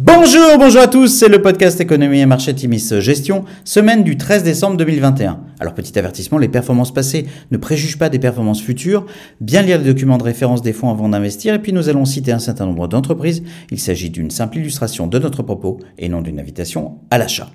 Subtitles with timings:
[0.00, 4.44] Bonjour, bonjour à tous, c'est le podcast Économie et Marché Timis Gestion, semaine du 13
[4.44, 5.40] décembre 2021.
[5.58, 9.06] Alors petit avertissement, les performances passées ne préjugent pas des performances futures,
[9.40, 12.30] bien lire les documents de référence des fonds avant d'investir, et puis nous allons citer
[12.30, 13.42] un certain nombre d'entreprises,
[13.72, 17.50] il s'agit d'une simple illustration de notre propos et non d'une invitation à l'achat.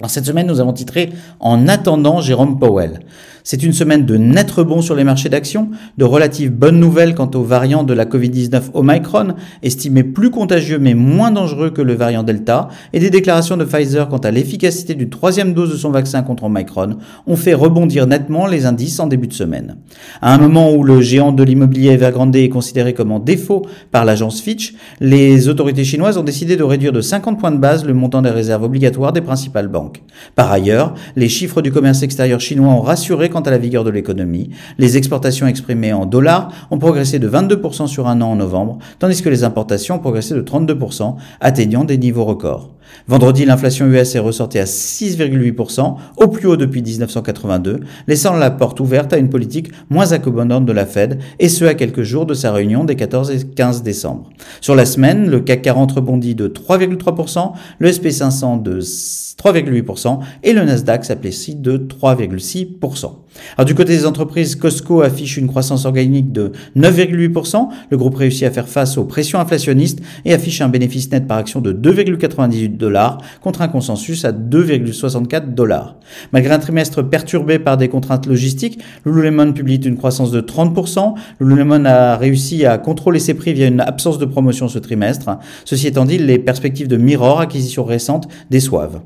[0.00, 1.10] Alors cette semaine, nous avons titré
[1.40, 3.00] En attendant Jérôme Powell.
[3.44, 7.30] C'est une semaine de net rebond sur les marchés d'actions, de relatives bonnes nouvelles quant
[7.34, 12.22] aux variants de la Covid-19 Omicron, estimé plus contagieux mais moins dangereux que le variant
[12.22, 16.22] Delta, et des déclarations de Pfizer quant à l'efficacité d'une troisième dose de son vaccin
[16.22, 16.96] contre Omicron
[17.26, 19.76] ont fait rebondir nettement les indices en début de semaine.
[20.20, 24.04] À un moment où le géant de l'immobilier Evergrande est considéré comme en défaut par
[24.04, 27.94] l'agence Fitch, les autorités chinoises ont décidé de réduire de 50 points de base le
[27.94, 30.02] montant des réserves obligatoires des principales banques.
[30.34, 33.90] Par ailleurs, les chiffres du commerce extérieur chinois ont rassuré quant à la vigueur de
[33.90, 34.50] l'économie.
[34.78, 39.22] Les exportations exprimées en dollars ont progressé de 22% sur un an en novembre, tandis
[39.22, 42.70] que les importations ont progressé de 32%, atteignant des niveaux records.
[43.06, 48.80] Vendredi, l'inflation US est ressortie à 6,8%, au plus haut depuis 1982, laissant la porte
[48.80, 52.34] ouverte à une politique moins accommodante de la Fed, et ce à quelques jours de
[52.34, 54.30] sa réunion des 14 et 15 décembre.
[54.60, 60.64] Sur la semaine, le CAC 40 rebondit de 3,3%, le SP500 de 3,8% et le
[60.64, 63.12] Nasdaq s'apprécie de 3,6%.
[63.56, 67.68] Alors du côté des entreprises, Costco affiche une croissance organique de 9,8%.
[67.90, 71.38] Le groupe réussit à faire face aux pressions inflationnistes et affiche un bénéfice net par
[71.38, 75.96] action de 2,98 dollars contre un consensus à 2,64 dollars.
[76.32, 81.14] Malgré un trimestre perturbé par des contraintes logistiques, Lululemon publie une croissance de 30%.
[81.40, 85.38] Lululemon a réussi à contrôler ses prix via une absence de promotion ce trimestre.
[85.64, 89.00] Ceci étant dit, les perspectives de Mirror, acquisition récente, déçoivent.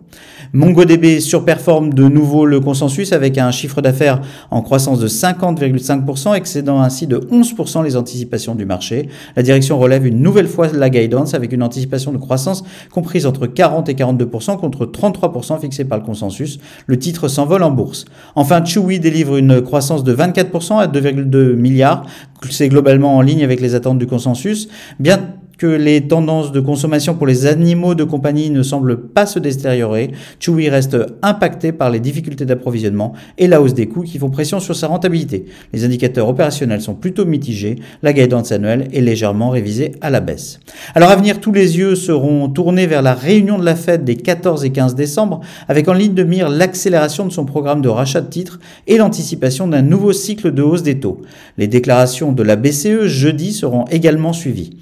[0.52, 6.80] MongoDB surperforme de nouveau le consensus avec un chiffre d'affaires en croissance de 50,5%, excédant
[6.80, 9.08] ainsi de 11% les anticipations du marché.
[9.36, 13.46] La direction relève une nouvelle fois la guidance avec une anticipation de croissance comprise entre
[13.46, 16.58] 40 et 42% contre 33% fixé par le consensus.
[16.86, 18.04] Le titre s'envole en bourse.
[18.34, 22.06] Enfin, Chewy délivre une croissance de 24% à 2,2 milliards.
[22.50, 24.68] C'est globalement en ligne avec les attentes du consensus.
[24.98, 25.20] Bien
[25.58, 30.12] que les tendances de consommation pour les animaux de compagnie ne semblent pas se détériorer,
[30.40, 34.60] Chewy reste impacté par les difficultés d'approvisionnement et la hausse des coûts qui font pression
[34.60, 35.46] sur sa rentabilité.
[35.72, 40.60] Les indicateurs opérationnels sont plutôt mitigés, la guidance annuelle est légèrement révisée à la baisse.
[40.94, 44.16] Alors à venir, tous les yeux seront tournés vers la réunion de la Fed des
[44.16, 48.20] 14 et 15 décembre, avec en ligne de mire l'accélération de son programme de rachat
[48.20, 51.22] de titres et l'anticipation d'un nouveau cycle de hausse des taux.
[51.58, 54.76] Les déclarations de la BCE jeudi seront également suivies.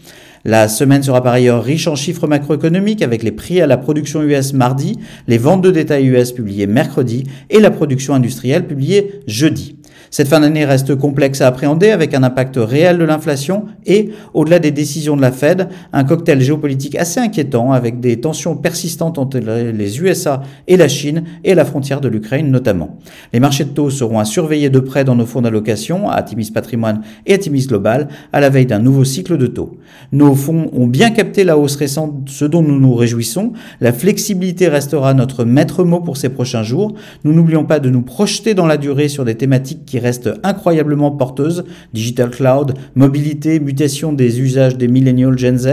[0.45, 4.23] La semaine sera par ailleurs riche en chiffres macroéconomiques avec les prix à la production
[4.23, 9.77] US mardi, les ventes de détail US publiées mercredi et la production industrielle publiée jeudi.
[10.13, 14.59] Cette fin d'année reste complexe à appréhender avec un impact réel de l'inflation et, au-delà
[14.59, 19.39] des décisions de la Fed, un cocktail géopolitique assez inquiétant avec des tensions persistantes entre
[19.39, 22.99] les USA et la Chine et la frontière de l'Ukraine notamment.
[23.33, 26.51] Les marchés de taux seront à surveiller de près dans nos fonds d'allocation, à Timis
[26.51, 29.79] Patrimoine et à Timis Global, à la veille d'un nouveau cycle de taux.
[30.11, 33.53] Nos fonds ont bien capté la hausse récente, ce dont nous nous réjouissons.
[33.81, 36.95] La flexibilité restera notre maître mot pour ces prochains jours.
[37.23, 41.13] Nous n'oublions pas de nous projeter dans la durée sur des thématiques qui reste incroyablement
[41.13, 45.69] porteuse, digital cloud, mobilité, mutation des usages des millennials Gen Z.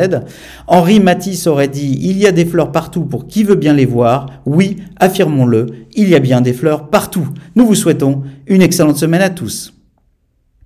[0.68, 3.86] Henri Matisse aurait dit Il y a des fleurs partout pour qui veut bien les
[3.86, 4.28] voir.
[4.46, 7.28] Oui, affirmons-le, il y a bien des fleurs partout.
[7.56, 9.77] Nous vous souhaitons une excellente semaine à tous.